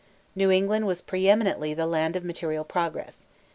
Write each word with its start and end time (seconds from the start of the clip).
New 0.35 0.49
England 0.49 0.87
was 0.87 0.99
preeminently 0.99 1.75
the 1.75 1.85
land 1.85 2.15
of 2.15 2.25
material 2.25 2.63
progress. 2.63 3.27